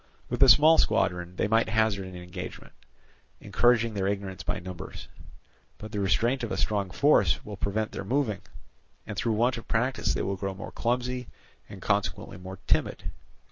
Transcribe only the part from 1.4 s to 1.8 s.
might